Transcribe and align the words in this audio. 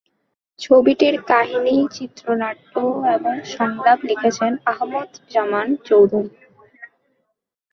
ছবিটির 0.59 1.15
কাহিনী, 1.23 1.75
চিত্রনাট্য 1.91 2.73
এবং 3.15 3.33
সংলাপ 3.51 3.99
লিখেছেন 4.09 4.51
আহমদ 4.65 5.09
জামান 5.31 5.67
চৌধুরী। 5.87 6.31